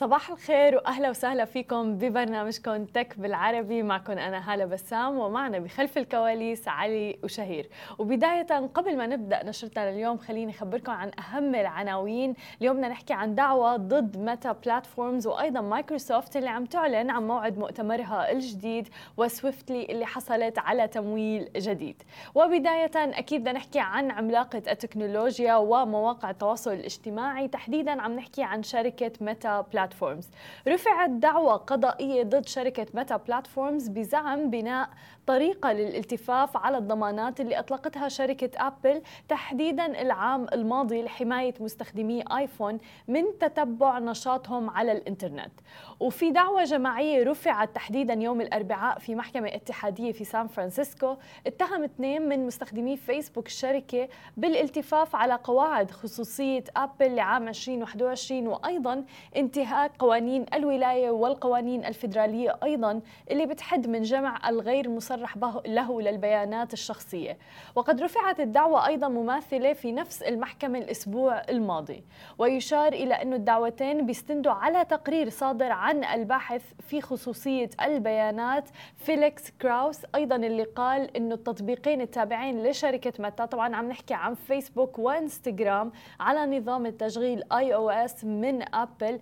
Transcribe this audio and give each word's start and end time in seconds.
صباح 0.00 0.30
الخير 0.30 0.76
وأهلا 0.76 1.10
وسهلا 1.10 1.44
فيكم 1.44 1.98
ببرنامجكم 1.98 2.84
تك 2.84 3.18
بالعربي. 3.18 3.82
معكم 3.82 4.12
أنا 4.12 4.52
هالة 4.52 4.64
بسام 4.64 5.18
ومعنا 5.18 5.58
بخلف 5.58 5.98
الكواليس 5.98 6.68
علي 6.68 7.18
وشهير. 7.24 7.68
وبداية 7.98 8.66
قبل 8.74 8.96
ما 8.96 9.06
نبدأ 9.06 9.44
نشرتنا 9.44 9.90
لليوم 9.90 10.18
خليني 10.18 10.52
أخبركم 10.52 10.92
عن 10.92 11.10
أهم 11.18 11.54
العناوين. 11.54 12.34
اليوم 12.60 12.76
بدنا 12.76 12.88
نحكي 12.88 13.12
عن 13.12 13.34
دعوة 13.34 13.76
ضد 13.76 14.16
ميتا 14.18 14.52
بلاتفورمز 14.52 15.26
وأيضا 15.26 15.60
مايكروسوفت 15.60 16.36
اللي 16.36 16.48
عم 16.48 16.64
تعلن 16.64 17.10
عن 17.10 17.26
موعد 17.26 17.58
مؤتمرها 17.58 18.32
الجديد 18.32 18.88
وسويفتلي 19.16 19.84
اللي 19.84 20.06
حصلت 20.06 20.58
على 20.58 20.88
تمويل 20.88 21.48
جديد. 21.56 22.02
وبداية 22.34 22.90
أكيد 22.96 23.40
بدنا 23.40 23.52
نحكي 23.52 23.80
عن 23.80 24.10
عملاقة 24.10 24.62
التكنولوجيا 24.70 25.56
ومواقع 25.56 26.30
التواصل 26.30 26.72
الاجتماعي. 26.72 27.48
تحديدا 27.48 28.02
عم 28.02 28.12
نحكي 28.16 28.42
عن 28.42 28.62
شركة 28.62 29.12
ميتا 29.20 29.60
بلاتفورمز 29.60 29.89
بلاتفورمز 29.90 30.28
رفعت 30.68 31.10
دعوى 31.10 31.52
قضائية 31.66 32.22
ضد 32.22 32.46
شركة 32.48 32.86
ميتا 32.94 33.16
بلاتفورمز 33.16 33.88
بزعم 33.88 34.50
بناء 34.50 34.88
طريقة 35.26 35.72
للالتفاف 35.72 36.56
على 36.56 36.78
الضمانات 36.78 37.40
اللي 37.40 37.58
أطلقتها 37.58 38.08
شركة 38.08 38.50
أبل 38.66 39.02
تحديدا 39.28 40.02
العام 40.02 40.46
الماضي 40.52 41.02
لحماية 41.02 41.54
مستخدمي 41.60 42.24
آيفون 42.36 42.78
من 43.08 43.24
تتبع 43.40 43.98
نشاطهم 43.98 44.70
على 44.70 44.92
الإنترنت. 44.92 45.52
وفي 46.00 46.30
دعوة 46.30 46.64
جماعية 46.64 47.24
رفعت 47.24 47.74
تحديدا 47.74 48.14
يوم 48.14 48.40
الأربعاء 48.40 48.98
في 48.98 49.14
محكمة 49.14 49.48
اتحادية 49.48 50.12
في 50.12 50.24
سان 50.24 50.46
فرانسيسكو 50.46 51.16
اتهم 51.46 51.84
اثنين 51.84 52.28
من 52.28 52.46
مستخدمي 52.46 52.96
فيسبوك 52.96 53.46
الشركة 53.46 54.08
بالالتفاف 54.36 55.16
على 55.16 55.34
قواعد 55.34 55.90
خصوصية 55.90 56.64
أبل 56.76 57.16
لعام 57.16 57.48
2021 57.48 58.46
وأيضا 58.46 59.04
انتهاك 59.36 59.79
قوانين 59.86 60.46
الولاية 60.54 61.10
والقوانين 61.10 61.84
الفيدرالية 61.84 62.58
أيضا 62.62 63.00
اللي 63.30 63.46
بتحد 63.46 63.86
من 63.86 64.02
جمع 64.02 64.48
الغير 64.48 64.88
مصرح 64.88 65.36
له 65.66 66.00
للبيانات 66.00 66.72
الشخصية. 66.72 67.38
وقد 67.74 68.00
رفعت 68.02 68.40
الدعوة 68.40 68.86
أيضا 68.86 69.08
مماثلة 69.08 69.72
في 69.72 69.92
نفس 69.92 70.22
المحكمة 70.22 70.78
الأسبوع 70.78 71.42
الماضي 71.48 72.04
ويشار 72.38 72.92
إلى 72.92 73.14
أن 73.14 73.32
الدعوتين 73.34 74.06
بيستندوا 74.06 74.52
على 74.52 74.84
تقرير 74.84 75.28
صادر 75.28 75.72
عن 75.72 76.04
الباحث 76.04 76.62
في 76.80 77.00
خصوصية 77.00 77.70
البيانات 77.84 78.68
فيليكس 78.96 79.50
كراوس. 79.62 79.98
أيضا 80.14 80.36
اللي 80.36 80.62
قال 80.64 81.16
أنه 81.16 81.34
التطبيقين 81.34 82.00
التابعين 82.00 82.62
لشركة 82.62 83.12
ميتا 83.18 83.44
طبعا 83.44 83.76
عم 83.76 83.88
نحكي 83.88 84.14
عن 84.14 84.34
فيسبوك 84.34 84.98
وانستغرام 84.98 85.92
على 86.20 86.58
نظام 86.58 86.86
التشغيل 86.86 87.42
آي 87.52 87.74
أو 87.74 87.90
إس 87.90 88.24
من 88.24 88.74
أبل 88.74 89.20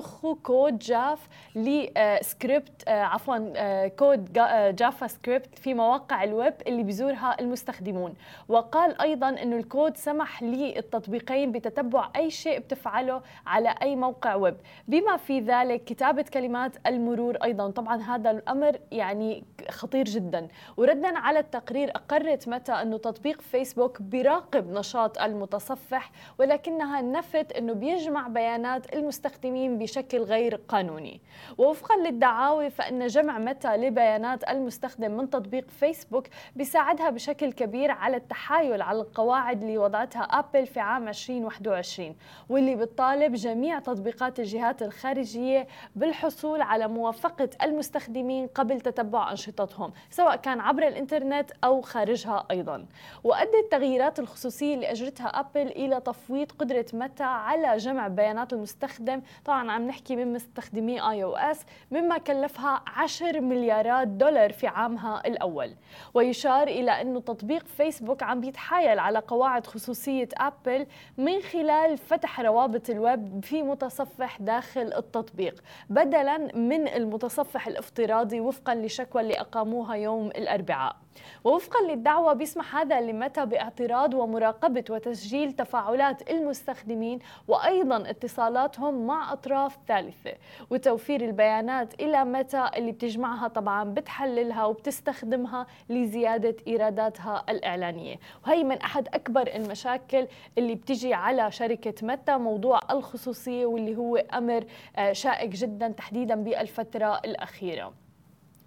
بضخوا 0.00 0.34
كود 0.42 0.78
جاف 0.78 1.28
لسكريبت 1.54 2.88
عفوا 2.88 3.88
كود 3.88 4.32
جافا 4.76 5.06
سكريبت 5.06 5.58
في 5.58 5.74
مواقع 5.74 6.24
الويب 6.24 6.54
اللي 6.66 6.82
بيزورها 6.82 7.36
المستخدمون. 7.40 8.14
وقال 8.48 9.00
أيضا 9.00 9.28
إنه 9.28 9.56
الكود 9.56 9.96
سمح 9.96 10.42
للتطبيقين 10.42 11.52
بتتبع 11.52 12.10
أي 12.16 12.30
شيء 12.30 12.58
بتفعله 12.58 13.22
على 13.46 13.74
أي 13.82 13.96
موقع 13.96 14.34
ويب. 14.34 14.56
بما 14.88 15.16
في 15.16 15.40
ذلك 15.40 15.84
كتابة 15.84 16.22
كلمات 16.22 16.72
المرور 16.86 17.36
أيضا. 17.36 17.70
طبعا 17.70 18.02
هذا 18.02 18.30
الأمر 18.30 18.78
يعني 18.92 19.44
خطير 19.70 20.04
جدا. 20.04 20.48
وردا 20.76 21.18
على 21.18 21.38
التقرير 21.38 21.90
أقرت 21.90 22.48
متى 22.48 22.72
إنه 22.72 22.96
تطبيق 22.98 23.40
فيسبوك 23.40 24.02
بيراقب 24.02 24.70
نشاط 24.72 25.18
المتصفح 25.18 26.10
ولكنها 26.38 27.00
نفت 27.00 27.52
إنه 27.52 27.72
بيجمع 27.72 28.28
بيانات 28.28 28.94
المستخدمين 28.94 29.78
بشكل 29.90 30.18
غير 30.18 30.54
قانوني. 30.68 31.20
ووفقا 31.58 31.96
للدعاوي 31.96 32.70
فإن 32.70 33.06
جمع 33.06 33.38
متى 33.38 33.76
لبيانات 33.76 34.48
المستخدم 34.48 35.10
من 35.10 35.30
تطبيق 35.30 35.70
فيسبوك 35.70 36.26
بيساعدها 36.56 37.10
بشكل 37.10 37.52
كبير 37.52 37.90
على 37.90 38.16
التحايل 38.16 38.82
على 38.82 39.00
القواعد 39.00 39.62
اللي 39.62 39.78
وضعتها 39.78 40.22
أبل 40.22 40.66
في 40.66 40.80
عام 40.80 41.08
2021 41.08 42.16
واللي 42.48 42.76
بتطالب 42.76 43.34
جميع 43.34 43.78
تطبيقات 43.78 44.40
الجهات 44.40 44.82
الخارجية 44.82 45.66
بالحصول 45.96 46.60
على 46.62 46.88
موافقة 46.88 47.50
المستخدمين 47.62 48.46
قبل 48.46 48.80
تتبع 48.80 49.30
أنشطتهم 49.30 49.92
سواء 50.10 50.36
كان 50.36 50.60
عبر 50.60 50.88
الإنترنت 50.88 51.50
أو 51.64 51.80
خارجها 51.80 52.46
أيضا. 52.50 52.86
وادت 53.24 53.68
تغييرات 53.72 54.18
الخصوصية 54.18 54.74
اللي 54.74 54.90
أجرتها 54.90 55.26
أبل 55.26 55.68
إلى 55.68 56.00
تفويض 56.00 56.52
قدرة 56.52 56.86
متى 56.92 57.24
على 57.24 57.76
جمع 57.76 58.08
بيانات 58.08 58.52
المستخدم 58.52 59.22
طبعا 59.44 59.70
عم 59.80 59.86
نحكي 59.86 60.16
من 60.16 60.32
مستخدمي 60.32 61.10
آي 61.10 61.24
أو 61.24 61.36
إس 61.36 61.64
مما 61.90 62.18
كلفها 62.18 62.82
10 62.86 63.40
مليارات 63.40 64.08
دولار 64.08 64.52
في 64.52 64.66
عامها 64.66 65.22
الأول. 65.26 65.74
ويشار 66.14 66.68
إلى 66.68 67.00
انه 67.00 67.20
تطبيق 67.20 67.66
فيسبوك 67.66 68.22
عم 68.22 68.40
بيتحايل 68.40 68.98
على 68.98 69.18
قواعد 69.18 69.66
خصوصية 69.66 70.28
آبل 70.36 70.86
من 71.18 71.40
خلال 71.40 71.98
فتح 71.98 72.40
روابط 72.40 72.90
الويب 72.90 73.44
في 73.44 73.62
متصفح 73.62 74.40
داخل 74.40 74.92
التطبيق 74.96 75.62
بدلا 75.90 76.38
من 76.56 76.88
المتصفح 76.88 77.66
الافتراضي 77.66 78.40
وفقا 78.40 78.74
لشكوى 78.74 79.22
اللي 79.22 79.40
أقاموها 79.40 79.94
يوم 79.94 80.26
الأربعاء. 80.26 80.96
ووفقا 81.44 81.86
للدعوة 81.86 82.32
بيسمح 82.32 82.76
هذا 82.76 83.00
لمتى 83.00 83.46
باعتراض 83.46 84.14
ومراقبة 84.14 84.84
وتسجيل 84.90 85.52
تفاعلات 85.52 86.30
المستخدمين 86.30 87.18
وأيضا 87.48 88.10
اتصالاتهم 88.10 89.06
مع 89.06 89.32
أطراف 89.32 89.78
ثالثة. 89.88 90.32
وتوفير 90.70 91.20
البيانات 91.20 92.00
إلى 92.00 92.24
متى 92.24 92.70
اللي 92.76 92.92
بتجمعها 92.92 93.48
طبعا 93.48 93.84
بتحللها 93.84 94.64
وبتستخدمها 94.64 95.66
لزيادة 95.88 96.56
إيراداتها 96.66 97.44
الإعلانية. 97.48 98.16
وهي 98.46 98.64
من 98.64 98.76
أحد 98.78 99.08
أكبر 99.08 99.46
المشاكل 99.54 100.26
اللي 100.58 100.74
بتجي 100.74 101.14
على 101.14 101.50
شركة 101.52 101.94
متى 102.06 102.36
موضوع 102.36 102.80
الخصوصية 102.90 103.66
واللي 103.66 103.96
هو 103.96 104.16
أمر 104.16 104.64
شائك 105.12 105.50
جدا 105.50 105.88
تحديدا 105.88 106.34
بالفترة 106.34 107.20
الأخيرة. 107.24 107.92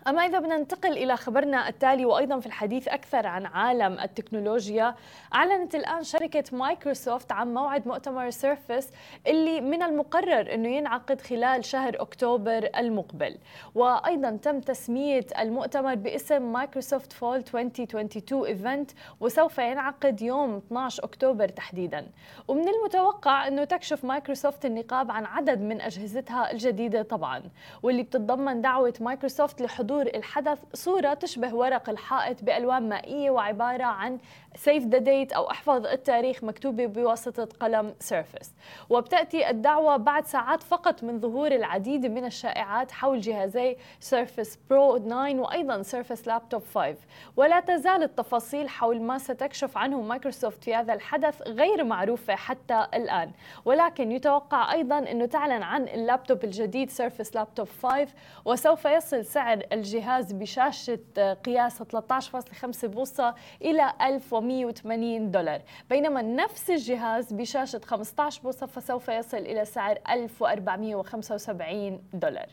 أما 0.08 0.25
إذا 0.25 0.40
بدنا 0.40 0.58
ننتقل 0.58 0.91
إلى 0.91 1.18
خبرنا 1.18 1.69
التالي 1.69 2.06
وأيضا 2.06 2.40
في 2.40 2.46
الحديث 2.46 2.88
أكثر 2.88 3.28
عن 3.28 3.46
عالم 3.46 4.00
التكنولوجيا 4.00 4.96
أعلنت 5.36 5.75
الآن 5.75 6.03
شركة 6.03 6.44
مايكروسوفت 6.52 7.31
عن 7.31 7.53
موعد 7.53 7.88
مؤتمر 7.88 8.30
سيرفس 8.30 8.90
اللي 9.28 9.62
من 9.62 9.84
المقرر 9.84 10.53
أنه 10.53 10.69
ينعقد 10.69 11.22
خلال 11.22 11.66
شهر 11.66 12.02
أكتوبر 12.02 12.69
المقبل. 12.78 13.38
وأيضا 13.75 14.31
تم 14.41 14.59
تسمية 14.59 15.25
المؤتمر 15.40 15.96
باسم 15.96 16.53
مايكروسوفت 16.53 17.14
فول 17.14 17.38
2022 17.38 18.46
إيفنت 18.46 18.91
وسوف 19.20 19.58
ينعقد 19.58 20.22
يوم 20.22 20.56
12 20.58 21.03
أكتوبر 21.03 21.47
تحديدا. 21.47 22.08
ومن 22.47 22.70
المتوقع 22.70 23.47
أنه 23.47 23.64
تكشف 23.64 24.06
مايكروسوفت 24.06 24.66
النقاب 24.66 25.12
عن 25.12 25.25
عدد 25.25 25.62
من 25.62 25.81
أجهزتها 25.81 26.52
الجديدة 26.52 27.02
طبعا 27.02 27.44
واللي 27.84 28.03
بتتضمن 28.03 28.62
دعوة 28.62 28.94
مايكروسوفت 29.00 29.62
لحضور 29.62 29.92
حضور 29.93 30.07
الحدث 30.15 30.59
صورة 30.73 31.13
تشبه 31.13 31.55
ورق 31.55 31.89
الحائط 31.89 32.43
بألوان 32.43 32.89
مائية 32.89 33.29
وعبارة 33.29 33.83
عن 33.83 34.17
سيف 34.55 34.83
ذا 34.83 34.97
ديت 34.97 35.31
أو 35.31 35.51
احفظ 35.51 35.85
التاريخ 35.85 36.43
مكتوبة 36.43 36.85
بواسطة 36.85 37.47
قلم 37.59 37.95
سيرفس 37.99 38.53
وبتأتي 38.89 39.49
الدعوة 39.49 39.97
بعد 39.97 40.25
ساعات 40.25 40.63
فقط 40.63 41.03
من 41.03 41.19
ظهور 41.19 41.51
العديد 41.51 42.05
من 42.05 42.25
الشائعات 42.25 42.91
حول 42.91 43.21
جهازي 43.21 43.77
سيرفس 43.99 44.59
برو 44.69 44.97
9 44.97 45.40
وأيضا 45.40 45.81
سيرفس 45.81 46.28
لابتوب 46.28 46.63
5 46.75 46.96
ولا 47.37 47.59
تزال 47.59 48.03
التفاصيل 48.03 48.69
حول 48.69 49.01
ما 49.01 49.17
ستكشف 49.17 49.78
عنه 49.78 50.01
مايكروسوفت 50.01 50.63
في 50.63 50.75
هذا 50.75 50.93
الحدث 50.93 51.41
غير 51.41 51.84
معروفة 51.84 52.35
حتى 52.35 52.87
الآن. 52.93 53.31
ولكن 53.66 54.11
يتوقع 54.11 54.73
أيضا 54.73 54.99
أنه 54.99 55.25
تعلن 55.25 55.63
عن 55.63 55.84
اللابتوب 55.87 56.43
الجديد 56.43 56.89
سيرفس 56.89 57.35
لابتوب 57.35 57.67
5 57.84 58.07
وسوف 58.46 58.85
يصل 58.85 59.25
سعر 59.25 59.63
الجهاز 59.84 60.34
بشاشة 60.34 61.00
قياس 61.46 61.84
13.5 61.84 62.85
بوصة 62.85 63.35
إلى 63.62 63.94
1180 64.02 65.32
دولار. 65.32 65.62
بينما 65.90 66.22
نفس 66.22 66.70
الجهاز 66.70 67.34
بشاشة 67.34 67.82
15 67.85 68.41
بوصة 68.41 68.66
فسوف 68.66 69.08
يصل 69.08 69.38
إلى 69.38 69.66
سعر 69.66 69.97
1475 70.09 72.02
دولار. 72.14 72.47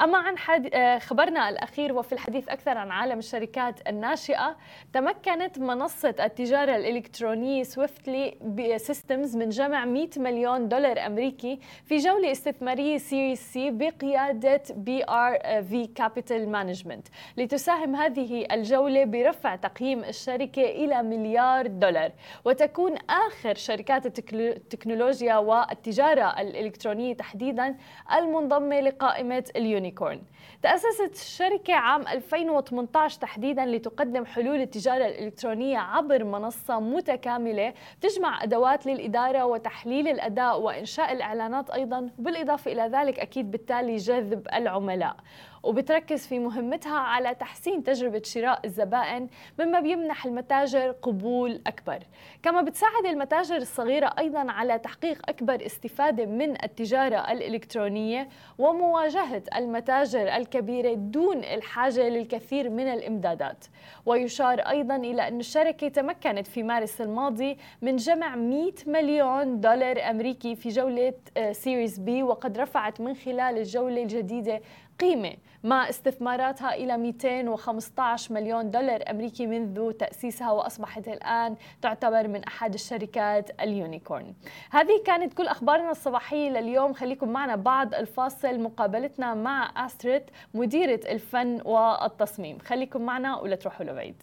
أما 0.00 0.18
عن 0.18 0.38
حد... 0.38 0.70
آه، 0.74 0.98
خبرنا 0.98 1.48
الأخير 1.48 1.92
وفي 1.92 2.12
الحديث 2.12 2.48
أكثر 2.48 2.78
عن 2.78 2.90
عالم 2.90 3.18
الشركات 3.18 3.88
الناشئة 3.88 4.56
تمكنت 4.92 5.58
منصة 5.58 6.14
التجارة 6.20 6.76
الإلكترونية 6.76 7.62
سويفتلي 7.62 8.36
سيستمز 8.76 9.36
من 9.36 9.48
جمع 9.48 9.84
100 9.84 10.08
مليون 10.16 10.68
دولار 10.68 11.06
أمريكي 11.06 11.58
في 11.84 11.96
جولة 11.96 12.32
استثمارية 12.32 12.98
سيريس 12.98 13.52
سي 13.52 13.70
بقيادة 13.70 14.62
بي 14.70 15.04
ار 15.08 15.62
في 15.62 15.86
كابيتال 15.94 16.48
مانجمنت 16.48 17.08
لتساهم 17.36 17.96
هذه 17.96 18.46
الجولة 18.52 19.04
برفع 19.04 19.56
تقييم 19.56 20.04
الشركة 20.04 20.62
إلى 20.62 21.02
مليار 21.02 21.66
دولار. 21.66 22.12
وتكون 22.44 22.94
آخر 23.10 23.54
شركات 23.54 24.06
التكنولوجيا 24.06 25.36
والتجارة 25.36 26.40
الإلكترونية 26.40 27.14
تحديدا 27.14 27.76
المنضمة 28.18 28.80
لقائمة 28.80 29.44
اليونيكورن. 29.62 30.20
تأسست 30.62 31.12
الشركة 31.14 31.74
عام 31.74 32.06
2018 32.08 33.20
تحديدا 33.20 33.66
لتقدم 33.66 34.24
حلول 34.24 34.60
التجارة 34.60 35.06
الإلكترونية 35.06 35.78
عبر 35.78 36.24
منصة 36.24 36.80
متكاملة 36.80 37.74
تجمع 38.00 38.42
أدوات 38.42 38.86
للإدارة 38.86 39.44
وتحليل 39.44 40.08
الأداء 40.08 40.60
وإنشاء 40.60 41.12
الإعلانات 41.12 41.70
أيضا 41.70 42.10
بالإضافة 42.18 42.72
إلى 42.72 42.82
ذلك 42.82 43.18
أكيد 43.18 43.50
بالتالي 43.50 43.96
جذب 43.96 44.46
العملاء. 44.54 45.16
وبتركز 45.62 46.26
في 46.26 46.38
مهمتها 46.38 46.98
على 46.98 47.34
تحسين 47.34 47.82
تجربة 47.82 48.22
شراء 48.24 48.60
الزبائن 48.64 49.28
مما 49.58 49.80
بيمنح 49.80 50.26
المتاجر 50.26 50.90
قبول 50.90 51.62
أكبر. 51.66 51.98
كما 52.42 52.62
بتساعد 52.62 53.06
المتاجر 53.06 53.56
الصغيرة 53.56 54.14
أيضا 54.18 54.50
على 54.52 54.78
تحقيق 54.78 55.22
أكبر 55.28 55.66
استفادة 55.66 56.26
من 56.26 56.64
التجارة 56.64 57.32
الإلكترونية 57.32 58.28
ومواجهة 58.58 59.42
المتاجر 59.56 60.36
الكبيرة 60.36 60.94
دون 60.94 61.44
الحاجة 61.44 62.08
للكثير 62.08 62.70
من 62.70 62.88
الإمدادات. 62.88 63.64
ويشار 64.06 64.60
أيضا 64.60 64.96
إلى 64.96 65.28
أن 65.28 65.40
الشركة 65.40 65.88
تمكنت 65.88 66.46
في 66.46 66.62
مارس 66.62 67.00
الماضي 67.00 67.58
من 67.82 67.96
جمع 67.96 68.36
100 68.36 68.72
مليون 68.86 69.60
دولار 69.60 70.10
أمريكي 70.10 70.54
في 70.54 70.68
جولة 70.68 71.14
سيريز 71.52 71.98
آه، 71.98 72.04
بي 72.04 72.22
وقد 72.22 72.58
رفعت 72.58 73.00
من 73.00 73.14
خلال 73.14 73.58
الجولة 73.58 74.02
الجديدة 74.02 74.60
قيمة 75.00 75.32
مع 75.64 75.88
استثماراتها 75.88 76.74
إلى 76.74 76.96
215 76.96 78.34
مليون 78.34 78.70
دولار 78.70 79.02
أمريكي 79.10 79.46
منذ 79.46 79.92
تأسيسها 79.92 80.52
وأصبحت 80.52 81.08
الآن 81.08 81.56
تعتبر 81.82 82.28
من 82.28 82.44
أحد 82.44 82.74
الشركات 82.74 83.60
اليونيكورن. 83.60 84.34
هذه 84.70 85.02
كانت 85.06 85.34
كل 85.34 85.46
أخبارنا 85.46 85.90
الصباحية 85.90 86.50
لليوم. 86.50 86.92
خليكم 86.92 87.28
معنا 87.28 87.56
بعد 87.56 87.94
الفاصل. 87.94 88.60
مقابلتنا 88.60 89.34
مع 89.34 89.86
أستريت 89.86 90.30
مديرة 90.54 91.00
الفن 91.08 91.60
والتصميم. 91.64 92.58
خليكم 92.58 93.02
معنا 93.02 93.36
ولا 93.36 93.56
تروحوا 93.56 93.86
لبعيد. 93.86 94.22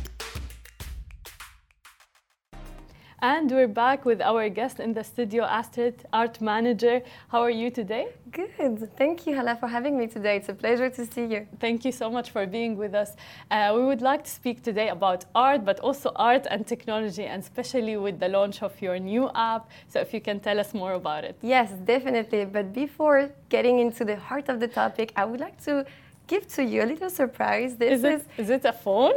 And 3.23 3.51
we're 3.51 3.67
back 3.67 4.03
with 4.03 4.19
our 4.19 4.49
guest 4.49 4.79
in 4.79 4.93
the 4.93 5.03
studio, 5.03 5.43
Astrid, 5.43 6.07
art 6.11 6.41
manager. 6.41 7.03
How 7.27 7.41
are 7.41 7.51
you 7.51 7.69
today? 7.69 8.07
Good. 8.31 8.89
Thank 8.97 9.27
you, 9.27 9.35
Hala, 9.35 9.57
for 9.57 9.67
having 9.67 9.95
me 9.95 10.07
today. 10.07 10.37
It's 10.37 10.49
a 10.49 10.55
pleasure 10.55 10.89
to 10.89 11.05
see 11.05 11.25
you. 11.25 11.45
Thank 11.59 11.85
you 11.85 11.91
so 11.91 12.09
much 12.09 12.31
for 12.31 12.47
being 12.47 12.75
with 12.75 12.95
us. 12.95 13.15
Uh, 13.51 13.73
we 13.75 13.85
would 13.85 14.01
like 14.01 14.23
to 14.23 14.31
speak 14.31 14.63
today 14.63 14.89
about 14.89 15.25
art, 15.35 15.63
but 15.63 15.79
also 15.81 16.11
art 16.15 16.47
and 16.49 16.65
technology, 16.65 17.25
and 17.25 17.43
especially 17.43 17.95
with 17.95 18.19
the 18.19 18.27
launch 18.27 18.63
of 18.63 18.81
your 18.81 18.97
new 18.97 19.29
app. 19.35 19.69
So, 19.87 19.99
if 19.99 20.15
you 20.15 20.21
can 20.21 20.39
tell 20.39 20.59
us 20.59 20.73
more 20.73 20.93
about 20.93 21.23
it. 21.23 21.37
Yes, 21.43 21.73
definitely. 21.73 22.45
But 22.45 22.73
before 22.73 23.29
getting 23.49 23.77
into 23.77 24.03
the 24.03 24.15
heart 24.15 24.49
of 24.49 24.59
the 24.59 24.67
topic, 24.67 25.13
I 25.15 25.25
would 25.25 25.39
like 25.39 25.63
to 25.65 25.85
give 26.31 26.45
to 26.55 26.61
you 26.71 26.79
a 26.85 26.87
little 26.93 27.11
surprise. 27.21 27.71
This 27.81 27.91
is 27.97 28.03
it, 28.03 28.13
is, 28.13 28.23
is 28.43 28.49
it 28.57 28.63
a 28.73 28.75
phone? 28.83 29.13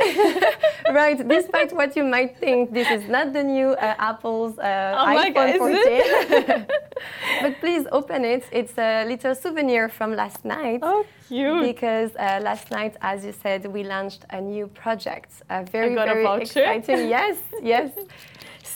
right. 1.00 1.18
Despite 1.36 1.70
what 1.78 1.90
you 1.98 2.04
might 2.16 2.32
think, 2.42 2.60
this 2.78 2.88
is 2.96 3.04
not 3.16 3.26
the 3.38 3.44
new 3.56 3.70
uh, 3.86 4.08
Apple's 4.10 4.54
uh, 4.58 5.00
oh 5.00 5.12
iPhone 5.14 5.34
God, 5.34 5.58
14. 5.58 6.66
but 7.42 7.52
please 7.62 7.84
open 7.98 8.20
it. 8.34 8.42
It's 8.60 8.76
a 8.78 9.04
little 9.12 9.34
souvenir 9.44 9.84
from 9.98 10.10
last 10.22 10.40
night. 10.56 10.80
Oh, 10.82 11.02
cute. 11.28 11.62
Because 11.72 12.10
uh, 12.16 12.40
last 12.48 12.66
night, 12.78 12.94
as 13.12 13.18
you 13.26 13.34
said, 13.44 13.60
we 13.76 13.82
launched 13.94 14.22
a 14.38 14.40
new 14.40 14.66
project. 14.82 15.30
A 15.56 15.64
very, 15.76 15.94
very 15.94 16.26
exciting. 16.42 17.00
yes, 17.16 17.36
yes. 17.74 17.90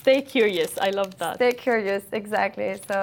Stay 0.03 0.21
curious. 0.35 0.71
I 0.89 0.91
love 1.01 1.13
that. 1.19 1.35
Stay 1.41 1.55
curious, 1.67 2.05
exactly. 2.21 2.71
So 2.91 2.99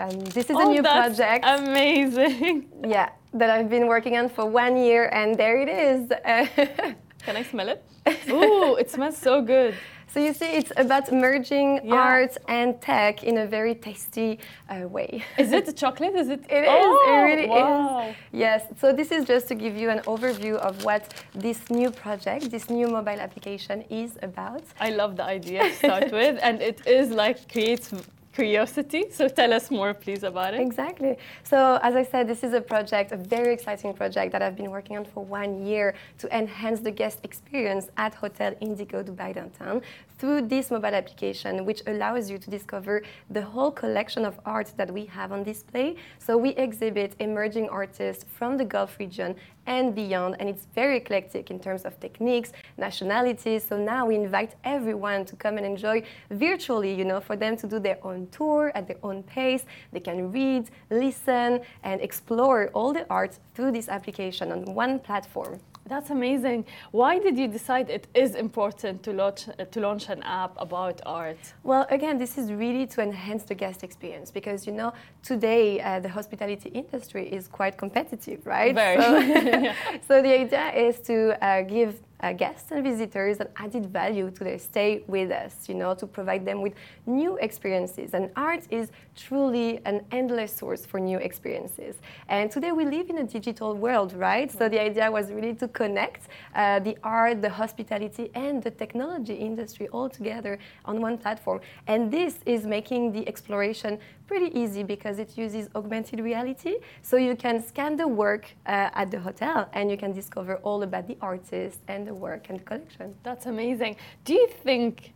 um, 0.00 0.16
this 0.36 0.46
is 0.50 0.56
oh, 0.58 0.64
a 0.64 0.72
new 0.74 0.82
project. 0.82 1.44
Amazing. 1.46 2.54
Yeah 2.96 3.10
that 3.34 3.50
I've 3.50 3.68
been 3.68 3.86
working 3.86 4.16
on 4.16 4.28
for 4.28 4.46
one 4.46 4.76
year, 4.76 5.08
and 5.12 5.36
there 5.36 5.60
it 5.60 5.68
is. 5.68 6.08
Can 7.24 7.36
I 7.36 7.42
smell 7.42 7.68
it? 7.68 7.84
Ooh, 8.30 8.76
it 8.76 8.90
smells 8.90 9.18
so 9.18 9.42
good. 9.42 9.74
So 10.10 10.20
you 10.20 10.32
see, 10.32 10.46
it's 10.46 10.72
about 10.78 11.12
merging 11.12 11.80
yeah. 11.84 11.94
art 11.94 12.38
and 12.48 12.80
tech 12.80 13.24
in 13.24 13.38
a 13.38 13.46
very 13.46 13.74
tasty 13.74 14.38
uh, 14.70 14.88
way. 14.88 15.22
Is 15.36 15.52
it 15.52 15.76
chocolate? 15.82 16.14
Is 16.14 16.28
it? 16.30 16.40
It 16.48 16.64
oh, 16.66 16.80
is. 16.80 17.08
It 17.08 17.20
really 17.30 17.48
wow. 17.48 18.08
is. 18.08 18.16
Yes. 18.32 18.62
So 18.80 18.92
this 18.94 19.12
is 19.12 19.26
just 19.26 19.48
to 19.48 19.54
give 19.54 19.76
you 19.76 19.90
an 19.90 19.98
overview 20.00 20.54
of 20.56 20.82
what 20.82 21.12
this 21.34 21.68
new 21.68 21.90
project, 21.90 22.50
this 22.50 22.70
new 22.70 22.88
mobile 22.88 23.20
application, 23.20 23.82
is 23.90 24.18
about. 24.22 24.62
I 24.80 24.90
love 24.90 25.16
the 25.16 25.24
idea 25.24 25.64
to 25.64 25.74
start 25.74 26.10
with, 26.10 26.38
and 26.42 26.62
it 26.62 26.86
is 26.86 27.10
like 27.10 27.52
creates 27.52 27.92
curiosity. 28.38 29.02
So 29.18 29.24
tell 29.40 29.52
us 29.58 29.66
more, 29.78 29.92
please, 30.04 30.22
about 30.32 30.52
it. 30.54 30.60
Exactly. 30.70 31.12
So 31.50 31.58
as 31.88 31.94
I 32.02 32.04
said, 32.12 32.22
this 32.32 32.42
is 32.46 32.52
a 32.62 32.64
project, 32.72 33.06
a 33.18 33.20
very 33.36 33.52
exciting 33.56 33.92
project 34.00 34.28
that 34.32 34.42
I've 34.44 34.58
been 34.62 34.72
working 34.78 34.96
on 35.00 35.04
for 35.12 35.22
one 35.40 35.52
year 35.70 35.86
to 36.20 36.26
enhance 36.40 36.78
the 36.88 36.94
guest 37.00 37.18
experience 37.28 37.84
at 38.04 38.12
Hotel 38.24 38.50
Indigo 38.66 38.98
Dubai 39.08 39.30
Downtown 39.38 39.76
through 40.18 40.42
this 40.42 40.70
mobile 40.70 40.94
application, 40.94 41.64
which 41.64 41.82
allows 41.86 42.30
you 42.30 42.38
to 42.38 42.50
discover 42.50 43.02
the 43.30 43.42
whole 43.42 43.70
collection 43.70 44.24
of 44.24 44.38
art 44.44 44.72
that 44.76 44.90
we 44.92 45.04
have 45.06 45.32
on 45.32 45.42
display. 45.44 45.96
So 46.18 46.36
we 46.36 46.50
exhibit 46.50 47.14
emerging 47.20 47.68
artists 47.68 48.24
from 48.28 48.56
the 48.56 48.64
Gulf 48.64 48.98
region 48.98 49.36
and 49.66 49.94
beyond. 49.94 50.36
And 50.40 50.48
it's 50.48 50.66
very 50.74 50.96
eclectic 50.96 51.50
in 51.50 51.60
terms 51.60 51.82
of 51.82 52.00
techniques, 52.00 52.52
nationalities. 52.76 53.64
So 53.68 53.76
now 53.76 54.06
we 54.06 54.16
invite 54.16 54.56
everyone 54.64 55.24
to 55.26 55.36
come 55.36 55.56
and 55.56 55.66
enjoy 55.66 56.02
virtually, 56.30 56.92
you 56.92 57.04
know, 57.04 57.20
for 57.20 57.36
them 57.36 57.56
to 57.58 57.66
do 57.66 57.78
their 57.78 57.98
own 58.02 58.26
tour 58.28 58.72
at 58.74 58.88
their 58.88 58.98
own 59.02 59.22
pace. 59.22 59.64
They 59.92 60.00
can 60.00 60.32
read, 60.32 60.70
listen, 60.90 61.60
and 61.84 62.00
explore 62.00 62.68
all 62.72 62.92
the 62.92 63.06
art 63.08 63.38
through 63.54 63.72
this 63.72 63.88
application 63.88 64.50
on 64.50 64.64
one 64.74 64.98
platform. 64.98 65.60
That's 65.88 66.10
amazing. 66.10 66.66
Why 66.90 67.18
did 67.18 67.38
you 67.38 67.48
decide 67.48 67.88
it 67.88 68.06
is 68.14 68.34
important 68.34 69.02
to 69.04 69.12
launch, 69.12 69.48
uh, 69.48 69.64
to 69.64 69.80
launch 69.80 70.08
an 70.10 70.22
app 70.22 70.52
about 70.58 71.00
art? 71.06 71.38
Well, 71.62 71.86
again, 71.90 72.18
this 72.18 72.36
is 72.36 72.52
really 72.52 72.86
to 72.88 73.00
enhance 73.00 73.44
the 73.44 73.54
guest 73.54 73.82
experience 73.82 74.30
because, 74.30 74.66
you 74.66 74.72
know, 74.72 74.92
today 75.22 75.80
uh, 75.80 76.00
the 76.00 76.08
hospitality 76.08 76.68
industry 76.70 77.26
is 77.32 77.48
quite 77.48 77.78
competitive, 77.78 78.46
right? 78.46 78.74
Very. 78.74 79.02
So, 79.02 79.72
so 80.08 80.22
the 80.22 80.38
idea 80.40 80.72
is 80.74 81.00
to 81.00 81.42
uh, 81.42 81.62
give 81.62 82.00
uh, 82.20 82.32
guests 82.32 82.70
and 82.70 82.82
visitors 82.82 83.40
an 83.40 83.48
added 83.56 83.86
value 83.86 84.30
to 84.30 84.44
their 84.44 84.58
stay 84.58 85.02
with 85.06 85.30
us, 85.30 85.68
you 85.68 85.74
know, 85.74 85.94
to 85.94 86.06
provide 86.06 86.44
them 86.44 86.62
with 86.62 86.74
new 87.06 87.36
experiences. 87.36 88.14
And 88.14 88.30
art 88.36 88.64
is 88.70 88.90
truly 89.16 89.80
an 89.84 90.04
endless 90.10 90.52
source 90.52 90.84
for 90.84 90.98
new 91.00 91.18
experiences. 91.18 91.96
And 92.28 92.50
today 92.50 92.72
we 92.72 92.84
live 92.84 93.10
in 93.10 93.18
a 93.18 93.24
digital 93.24 93.74
world, 93.74 94.12
right? 94.14 94.50
So 94.50 94.68
the 94.68 94.80
idea 94.80 95.10
was 95.10 95.30
really 95.30 95.54
to 95.54 95.68
connect 95.68 96.28
uh, 96.54 96.80
the 96.80 96.96
art, 97.02 97.42
the 97.42 97.50
hospitality, 97.50 98.30
and 98.34 98.62
the 98.62 98.70
technology 98.70 99.34
industry 99.34 99.88
all 99.88 100.08
together 100.08 100.58
on 100.84 101.00
one 101.00 101.18
platform. 101.18 101.60
And 101.86 102.10
this 102.10 102.40
is 102.46 102.66
making 102.66 103.12
the 103.12 103.26
exploration 103.28 103.98
pretty 104.26 104.56
easy 104.58 104.82
because 104.82 105.18
it 105.18 105.36
uses 105.38 105.68
augmented 105.74 106.20
reality. 106.20 106.76
So 107.02 107.16
you 107.16 107.34
can 107.34 107.66
scan 107.66 107.96
the 107.96 108.06
work 108.06 108.44
uh, 108.66 108.90
at 108.92 109.10
the 109.10 109.18
hotel 109.18 109.68
and 109.72 109.90
you 109.90 109.96
can 109.96 110.12
discover 110.12 110.56
all 110.56 110.82
about 110.82 111.08
the 111.08 111.16
artist 111.22 111.80
and 111.88 112.07
the 112.08 112.14
work 112.14 112.42
and 112.48 112.58
the 112.60 112.64
collection. 112.64 113.06
That's 113.22 113.46
amazing. 113.54 113.92
Do 114.24 114.32
you 114.40 114.48
think 114.66 115.12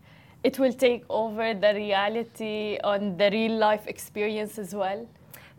it 0.49 0.55
will 0.61 0.77
take 0.87 1.03
over 1.09 1.47
the 1.65 1.73
reality 1.87 2.79
on 2.93 3.01
the 3.21 3.29
real 3.39 3.57
life 3.69 3.85
experience 3.95 4.59
as 4.65 4.75
well? 4.83 5.01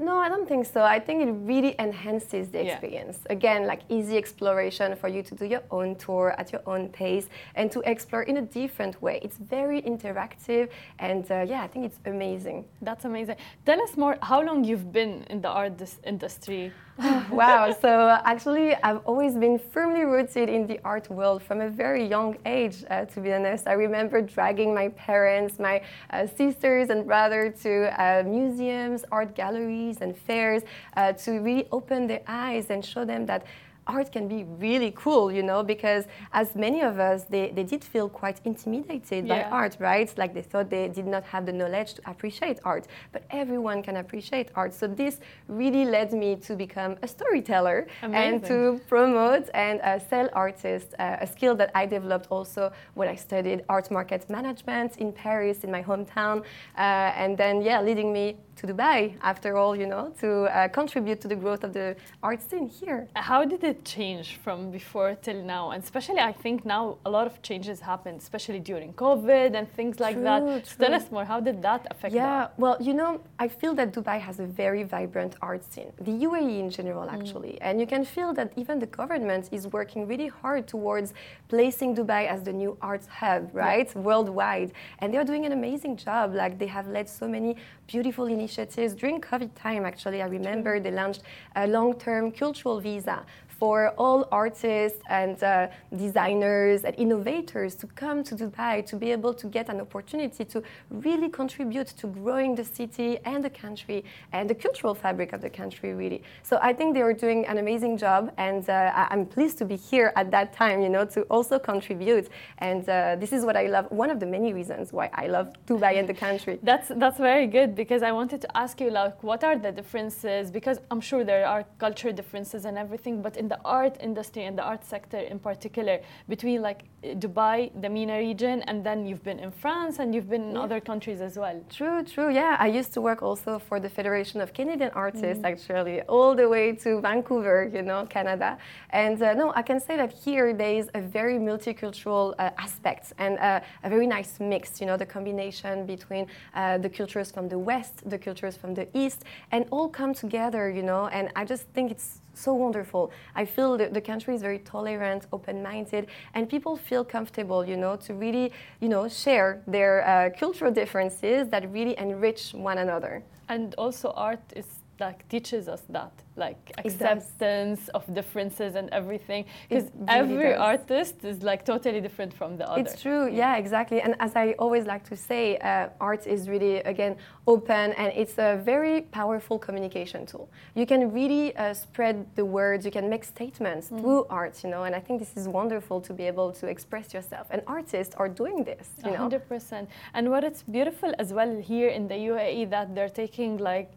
No, 0.08 0.14
I 0.26 0.28
don't 0.34 0.48
think 0.52 0.66
so. 0.76 0.80
I 0.96 1.00
think 1.08 1.18
it 1.28 1.32
really 1.54 1.74
enhances 1.88 2.46
the 2.54 2.60
Yeah. 2.60 2.66
experience. 2.72 3.18
Again, 3.38 3.62
like 3.72 3.82
easy 3.98 4.16
exploration 4.24 4.88
for 5.02 5.08
you 5.16 5.22
to 5.30 5.34
do 5.42 5.46
your 5.46 5.64
own 5.78 5.90
tour 6.06 6.26
at 6.42 6.48
your 6.54 6.64
own 6.74 6.84
pace 7.02 7.26
and 7.60 7.66
to 7.76 7.80
explore 7.94 8.24
in 8.32 8.36
a 8.38 8.46
different 8.62 8.96
way. 9.06 9.16
It's 9.26 9.38
very 9.58 9.80
interactive, 9.92 10.66
and 11.08 11.24
uh, 11.32 11.36
yeah, 11.52 11.62
I 11.66 11.68
think 11.72 11.84
it's 11.90 12.00
amazing. 12.16 12.58
That's 12.88 13.06
amazing. 13.12 13.38
Tell 13.68 13.80
us 13.86 13.94
more. 14.04 14.16
How 14.32 14.40
long 14.48 14.58
you've 14.70 14.90
been 15.00 15.14
in 15.34 15.38
the 15.46 15.52
art 15.62 15.74
industry? 16.14 16.64
wow. 17.32 17.76
So 17.82 18.20
actually, 18.24 18.76
I've 18.76 19.02
always 19.06 19.36
been 19.36 19.58
firmly 19.58 20.04
rooted 20.04 20.48
in 20.48 20.68
the 20.68 20.80
art 20.86 21.10
world 21.10 21.42
from 21.42 21.62
a 21.62 21.70
very 21.70 22.06
young 22.06 22.38
age. 22.46 22.84
Uh, 22.90 23.06
to 23.06 23.20
be 23.20 23.34
honest, 23.34 23.68
I 23.68 23.74
remember 23.74 24.22
dragging 24.22 24.76
my 24.76 24.90
parents, 24.90 25.58
my 25.58 25.82
uh, 26.12 26.28
sisters, 26.28 26.92
and 26.92 27.06
brother 27.08 27.50
to 27.64 28.02
uh, 28.02 28.24
museums, 28.24 29.06
art 29.12 29.34
galleries, 29.34 30.02
and 30.02 30.16
fairs 30.16 30.62
uh, 30.96 31.14
to 31.14 31.40
really 31.40 31.68
open 31.72 32.06
their 32.06 32.22
eyes 32.28 32.70
and 32.70 32.86
show 32.86 33.06
them 33.06 33.26
that 33.26 33.46
art 33.88 34.12
can 34.12 34.28
be 34.28 34.44
really 34.44 34.92
cool, 34.96 35.32
you 35.32 35.44
know, 35.44 35.64
because 35.64 36.06
as 36.32 36.56
many 36.56 36.82
of 36.82 37.00
us, 37.00 37.24
they, 37.24 37.52
they 37.52 37.64
did 37.64 37.84
feel 37.84 38.10
quite 38.10 38.40
intimidated 38.46 39.28
by 39.28 39.42
art, 39.52 39.78
right? 39.80 40.12
Like 40.18 40.34
they 40.34 40.42
thought 40.42 40.70
they 40.70 40.88
did 40.88 41.08
not 41.08 41.24
have 41.26 41.46
the 41.46 41.54
knowledge 41.54 41.96
to 41.96 42.10
appreciate 42.10 42.60
art, 42.64 42.88
but 43.12 43.24
everyone 43.30 43.84
can 43.84 43.98
appreciate 43.98 44.50
art. 44.56 44.74
So 44.74 44.88
this 44.88 45.20
really 45.48 45.86
led 45.86 46.14
me 46.14 46.36
to 46.38 46.56
become 46.56 46.98
a 47.02 47.08
storyteller 47.08 47.88
and 48.02 48.44
to 48.46 48.82
promote 48.88 49.50
and 49.54 49.82
uh, 49.82 50.00
sell 50.00 50.30
artists, 50.34 50.94
uh, 51.00 51.18
a 51.22 51.28
skill 51.28 51.56
that 51.56 51.72
I 51.76 51.86
developed 51.86 52.28
also 52.30 52.72
when 52.94 53.08
I 53.08 53.16
studied 53.16 53.64
art 53.70 53.92
market 53.92 54.30
management 54.30 54.98
in 54.98 55.12
Paris, 55.12 55.64
in 55.64 55.72
my 55.72 55.84
hometown, 55.84 56.44
uh, 56.78 57.22
and 57.24 57.38
then, 57.38 57.62
yeah, 57.62 57.82
leading 57.82 58.14
me 58.14 58.38
to 58.56 58.68
Dubai, 58.68 59.16
after 59.22 59.58
all, 59.58 59.76
you 59.76 59.88
know, 59.88 60.14
to 60.20 60.44
uh, 60.44 60.68
contribute 60.68 61.20
to 61.22 61.28
the 61.28 61.36
growth 61.36 61.64
of 61.64 61.74
the 61.74 61.96
art 62.22 62.42
scene 62.48 62.68
here. 62.70 63.08
How 63.16 63.44
did 63.44 63.64
it 63.64 63.73
change 63.84 64.38
from 64.44 64.72
before 64.72 65.16
till 65.16 65.42
now? 65.44 65.72
And 65.72 65.84
especially, 65.84 66.20
I 66.20 66.32
think 66.32 66.66
now 66.66 66.98
a 67.06 67.10
lot 67.10 67.26
of 67.28 67.42
changes 67.42 67.80
happened, 67.80 68.20
especially 68.22 68.60
during 68.60 68.94
COVID 68.94 69.56
and 69.56 69.66
things 69.74 70.00
like 70.00 70.16
True, 70.16 70.24
that. 70.24 70.68
So 70.68 70.76
Tell 70.80 70.88
true. 70.90 70.96
us 70.98 71.12
more. 71.12 71.26
How 71.26 71.40
did 71.40 71.62
that 71.62 71.82
affect 71.92 72.14
Yeah, 72.14 72.26
that? 72.26 72.60
well, 72.60 72.78
you 72.80 72.94
know, 72.94 73.22
I 73.40 73.48
feel 73.48 73.74
that 73.76 73.94
Dubai 73.94 74.20
has 74.20 74.40
a 74.40 74.46
very 74.46 74.84
vibrant 74.84 75.36
art 75.42 75.64
scene, 75.72 75.92
the 76.00 76.16
UAE 76.28 76.60
in 76.60 76.70
general, 76.70 77.08
mm. 77.08 77.14
actually. 77.18 77.56
And 77.62 77.80
you 77.82 77.88
can 77.88 78.04
feel 78.06 78.34
that 78.34 78.50
even 78.56 78.80
the 78.80 78.92
government 79.02 79.50
is 79.52 79.68
working 79.68 80.08
really 80.08 80.28
hard 80.28 80.68
towards 80.68 81.14
placing 81.48 81.96
Dubai 81.96 82.28
as 82.28 82.44
the 82.44 82.54
new 82.54 82.78
arts 82.82 83.08
hub, 83.08 83.50
right, 83.54 83.90
worldwide. 83.96 84.72
And 85.00 85.14
they're 85.14 85.30
doing 85.32 85.46
an 85.46 85.52
amazing 85.52 85.98
job. 85.98 86.34
Like, 86.34 86.60
they 86.60 86.68
have 86.68 86.88
led 86.88 87.08
so 87.10 87.28
many 87.28 87.58
beautiful 87.88 88.26
initiatives. 88.26 88.94
During 88.94 89.20
COVID 89.22 89.50
time, 89.56 89.86
actually, 89.86 90.22
I 90.22 90.28
remember 90.28 90.80
they 90.80 90.92
launched 90.92 91.24
a 91.56 91.68
long 91.68 91.94
term 91.96 92.32
cultural 92.32 92.80
visa 92.80 93.26
for 93.64 93.94
all 93.98 94.28
artists 94.30 95.00
and 95.08 95.42
uh, 95.42 95.70
designers 95.96 96.84
and 96.84 96.94
innovators 97.06 97.76
to 97.76 97.88
come 98.02 98.22
to 98.22 98.36
Dubai 98.36 98.86
to 98.86 98.98
be 98.98 99.10
able 99.18 99.34
to 99.42 99.48
get 99.48 99.70
an 99.70 99.80
opportunity 99.80 100.44
to 100.44 100.62
really 101.08 101.30
contribute 101.30 101.88
to 102.02 102.08
growing 102.08 102.56
the 102.56 102.66
city 102.66 103.20
and 103.24 103.42
the 103.42 103.50
country 103.50 104.04
and 104.34 104.50
the 104.50 104.58
cultural 104.66 104.94
fabric 104.94 105.32
of 105.32 105.40
the 105.40 105.50
country, 105.50 105.94
really. 105.94 106.22
So 106.50 106.60
I 106.62 106.74
think 106.74 106.94
they 106.94 107.04
are 107.10 107.14
doing 107.14 107.46
an 107.46 107.58
amazing 107.58 107.96
job, 108.06 108.34
and 108.38 108.70
uh, 108.70 109.08
I'm 109.12 109.26
pleased 109.26 109.58
to 109.60 109.66
be 109.72 109.78
here 109.78 110.12
at 110.18 110.30
that 110.32 110.52
time, 110.52 110.82
you 110.82 110.90
know, 110.90 111.06
to 111.16 111.22
also 111.36 111.58
contribute. 111.58 112.28
And 112.58 112.84
uh, 112.90 113.16
this 113.18 113.32
is 113.32 113.46
what 113.46 113.56
I 113.56 113.68
love. 113.68 113.86
One 113.92 114.10
of 114.10 114.20
the 114.20 114.26
many 114.26 114.52
reasons 114.52 114.92
why 114.92 115.10
I 115.14 115.28
love 115.28 115.48
Dubai 115.70 116.00
and 116.00 116.10
the 116.10 116.20
country. 116.26 116.60
That's 116.70 116.90
that's 117.04 117.20
very 117.32 117.48
good 117.48 117.76
because 117.76 118.02
I 118.04 118.12
wanted 118.12 118.42
to 118.42 118.50
ask 118.64 118.82
you 118.82 118.90
like 118.90 119.24
what 119.24 119.42
are 119.48 119.58
the 119.66 119.72
differences 119.72 120.52
because 120.52 120.78
I'm 120.92 121.02
sure 121.10 121.24
there 121.24 121.46
are 121.54 121.64
culture 121.86 122.12
differences 122.12 122.66
and 122.66 122.78
everything 122.78 123.22
but 123.22 123.38
in 123.38 123.53
the 123.54 123.60
art 123.80 123.96
industry 124.10 124.44
and 124.48 124.56
the 124.60 124.66
art 124.72 124.84
sector 124.94 125.22
in 125.34 125.40
particular 125.50 125.96
between 126.34 126.60
like 126.70 126.82
Dubai 127.24 127.58
the 127.84 127.90
MENA 127.96 128.18
region 128.30 128.58
and 128.70 128.78
then 128.88 129.00
you've 129.08 129.26
been 129.30 129.40
in 129.46 129.52
France 129.64 129.96
and 130.02 130.08
you've 130.16 130.30
been 130.36 130.46
in 130.52 130.58
other 130.66 130.80
countries 130.92 131.20
as 131.30 131.36
well 131.42 131.58
True, 131.70 132.04
true. 132.04 132.30
Yeah, 132.32 132.56
I 132.60 132.68
used 132.68 132.94
to 132.94 133.02
work 133.02 133.22
also 133.22 133.60
for 133.60 133.80
the 133.80 133.90
Federation 133.90 134.42
of 134.42 134.54
Canadian 134.54 134.92
Artists, 134.94 135.44
actually, 135.44 136.02
all 136.04 136.36
the 136.36 136.48
way 136.48 136.74
to 136.84 137.02
Vancouver, 137.02 137.70
you 137.74 137.82
know, 137.82 138.06
Canada. 138.06 138.58
And 138.92 139.22
uh, 139.22 139.34
no, 139.34 139.54
I 139.56 139.62
can 139.62 139.80
say 139.80 139.98
that 139.98 140.12
here 140.14 140.54
there 140.54 140.76
is 140.76 140.90
a 140.94 141.02
very 141.02 141.38
multicultural 141.38 142.34
uh, 142.38 142.52
aspect 142.58 143.14
and 143.18 143.38
uh, 143.40 143.60
a 143.84 143.90
very 143.90 144.08
nice 144.08 144.40
mix, 144.40 144.80
you 144.80 144.88
know, 144.88 144.98
the 144.98 145.06
combination 145.06 145.86
between 145.86 146.28
uh, 146.54 146.78
the 146.78 146.90
cultures 146.90 147.32
from 147.32 147.50
the 147.50 147.58
West, 147.58 148.08
the 148.10 148.18
cultures 148.18 148.56
from 148.56 148.74
the 148.74 148.88
East, 148.98 149.24
and 149.52 149.66
all 149.72 149.90
come 149.90 150.14
together, 150.14 150.70
you 150.70 150.84
know. 150.84 151.08
And 151.08 151.30
I 151.36 151.46
just 151.46 151.68
think 151.70 151.92
it's 151.92 152.22
so 152.34 152.54
wonderful. 152.54 153.12
I 153.36 153.46
feel 153.46 153.78
that 153.78 153.94
the 153.94 154.02
country 154.02 154.36
is 154.36 154.42
very 154.42 154.60
tolerant, 154.60 155.28
open-minded, 155.32 156.08
and 156.34 156.50
people 156.50 156.76
feel 156.76 157.04
comfortable, 157.06 157.66
you 157.66 157.78
know, 157.78 157.96
to 157.98 158.14
really, 158.14 158.52
you 158.80 158.90
know, 158.90 159.08
share 159.08 159.62
their 159.68 160.08
uh, 160.08 160.30
cultural 160.38 160.72
differences 160.72 161.48
that 161.50 161.72
really 161.72 161.98
enrich 161.98 162.54
one 162.54 162.78
another. 162.80 163.24
and 163.50 163.76
also 163.76 164.12
art 164.16 164.40
is 164.56 164.83
like 165.08 165.20
teaches 165.34 165.64
us 165.68 165.84
that 165.98 166.14
like 166.36 166.72
acceptance 166.84 167.82
of 167.98 168.04
differences 168.20 168.72
and 168.76 168.88
everything 169.00 169.46
because 169.70 169.86
really 169.94 170.20
every 170.20 170.52
does. 170.54 170.72
artist 170.72 171.16
is 171.32 171.38
like 171.44 171.62
totally 171.74 172.02
different 172.02 172.34
from 172.34 172.58
the 172.58 172.66
other 172.70 172.82
It's 172.82 172.96
true, 173.02 173.24
yeah, 173.42 173.64
exactly. 173.64 174.00
And 174.06 174.16
as 174.20 174.36
I 174.36 174.46
always 174.64 174.86
like 174.94 175.04
to 175.12 175.16
say, 175.16 175.58
uh, 175.58 175.90
art 176.10 176.24
is 176.36 176.50
really, 176.54 176.78
again, 176.94 177.14
open 177.54 177.94
and 178.02 178.12
it's 178.22 178.38
a 178.38 178.52
very 178.72 179.02
powerful 179.20 179.60
communication 179.60 180.26
tool. 180.26 180.50
You 180.80 180.86
can 180.92 181.02
really 181.20 181.46
uh, 181.56 181.74
spread 181.74 182.16
the 182.40 182.46
words, 182.46 182.82
you 182.88 182.94
can 183.00 183.08
make 183.14 183.24
statements 183.24 183.88
through 183.88 184.26
art, 184.30 184.56
you 184.64 184.70
know, 184.74 184.84
and 184.88 184.96
I 184.96 185.02
think 185.06 185.20
this 185.20 185.34
is 185.42 185.48
wonderful 185.48 185.98
to 186.08 186.14
be 186.14 186.24
able 186.34 186.52
to 186.60 186.66
express 186.68 187.14
yourself. 187.14 187.46
And 187.54 187.62
artists 187.68 188.16
are 188.16 188.30
doing 188.30 188.58
this, 188.64 188.88
you 189.06 189.12
know. 189.12 189.18
hundred 189.18 189.48
percent. 189.48 189.86
And 190.16 190.24
what 190.34 190.44
it's 190.44 190.64
beautiful 190.64 191.12
as 191.24 191.30
well 191.38 191.52
here 191.72 191.90
in 191.98 192.04
the 192.08 192.20
UAE 192.32 192.70
that 192.76 192.88
they're 192.96 193.16
taking 193.24 193.52
like. 193.58 193.92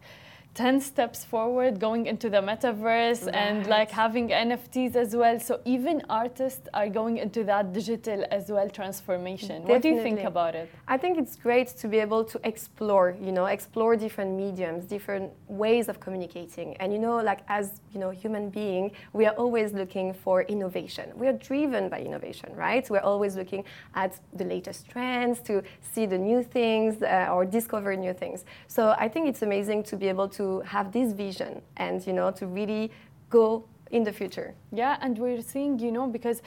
10 0.57 0.81
steps 0.81 1.23
forward 1.23 1.79
going 1.79 2.07
into 2.07 2.31
the 2.31 2.41
metaverse 2.41 3.29
and 3.31 3.67
like 3.67 3.91
having 3.91 4.29
NFTs 4.29 4.95
as 4.95 5.15
well. 5.15 5.39
So 5.39 5.61
even 5.65 6.01
artists 6.09 6.67
are 6.73 6.89
going 6.89 7.17
into 7.19 7.43
that 7.43 7.73
digital 7.73 8.25
as 8.31 8.49
well 8.49 8.67
transformation. 8.67 9.65
What 9.65 9.83
do 9.83 9.89
you 9.89 10.01
think 10.01 10.21
about 10.21 10.55
it? 10.55 10.67
I 10.87 10.97
think 10.97 11.19
it's 11.19 11.35
great 11.35 11.67
to 11.81 11.87
be 11.87 11.99
able 11.99 12.23
to 12.25 12.39
explore, 12.43 13.15
you 13.21 13.31
know, 13.31 13.45
explore 13.45 13.95
different 13.95 14.31
mediums, 14.35 14.85
different 14.85 15.31
ways 15.47 15.89
of 15.89 15.99
communicating. 15.99 16.75
And 16.77 16.91
you 16.91 16.97
know, 16.97 17.17
like 17.17 17.41
as 17.47 17.79
you 17.93 17.99
know, 17.99 18.09
human 18.09 18.49
being, 18.49 18.93
we 19.13 19.27
are 19.27 19.35
always 19.35 19.73
looking 19.73 20.11
for 20.11 20.41
innovation. 20.41 21.11
We 21.13 21.27
are 21.27 21.37
driven 21.49 21.87
by 21.87 21.99
innovation, 22.01 22.49
right? 22.55 22.89
We're 22.89 23.07
always 23.13 23.35
looking 23.35 23.63
at 23.93 24.19
the 24.33 24.45
latest 24.45 24.89
trends 24.89 25.39
to 25.41 25.61
see 25.81 26.07
the 26.07 26.17
new 26.17 26.41
things 26.41 27.03
uh, 27.03 27.27
or 27.31 27.45
discover 27.45 27.95
new 27.95 28.13
things. 28.13 28.43
So 28.67 28.95
I 28.97 29.07
think 29.07 29.27
it's 29.27 29.43
amazing 29.43 29.83
to 29.83 29.95
be 29.95 30.07
able 30.07 30.29
to 30.29 30.46
have 30.65 30.91
this 30.91 31.13
vision 31.13 31.61
and 31.77 32.05
you 32.07 32.13
know 32.13 32.29
to 32.39 32.45
really 32.47 32.91
go 33.29 33.63
in 33.91 34.03
the 34.03 34.11
future. 34.11 34.53
Yeah, 34.71 34.97
and 35.01 35.17
we're 35.17 35.41
seeing, 35.41 35.79
you 35.79 35.91
know, 35.91 36.07
because 36.07 36.41